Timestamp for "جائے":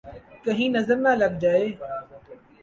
1.41-1.65